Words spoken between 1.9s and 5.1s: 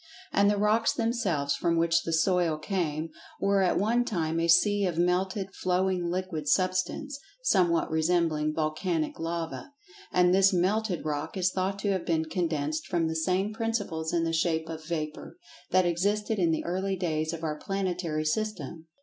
the "soil" came, were at one time a sea of